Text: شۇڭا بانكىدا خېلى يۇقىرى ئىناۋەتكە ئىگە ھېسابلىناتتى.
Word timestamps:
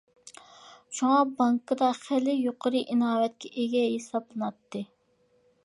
شۇڭا 0.99 1.19
بانكىدا 1.41 1.89
خېلى 1.99 2.35
يۇقىرى 2.37 2.81
ئىناۋەتكە 2.95 3.53
ئىگە 3.57 3.85
ھېسابلىناتتى. 3.87 4.83